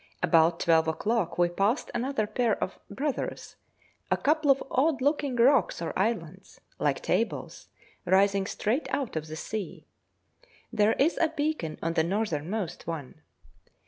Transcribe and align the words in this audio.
About 0.23 0.59
twelve 0.61 0.87
o'clock 0.87 1.37
we 1.37 1.47
passed 1.47 1.91
another 1.93 2.25
pair 2.25 2.55
of 2.57 2.79
'Brothers,' 2.89 3.55
a 4.09 4.17
couple 4.17 4.49
of 4.49 4.63
odd 4.71 4.99
looking 4.99 5.35
rocks 5.35 5.79
or 5.79 5.93
islands, 5.95 6.59
like 6.79 7.03
tables, 7.03 7.67
rising 8.03 8.47
straight 8.47 8.87
out 8.89 9.15
of 9.15 9.27
the 9.27 9.35
sea; 9.35 9.85
there 10.73 10.93
is 10.93 11.19
a 11.19 11.29
beacon 11.29 11.77
on 11.83 11.93
the 11.93 12.03
northernmost 12.03 12.87
one. 12.87 13.21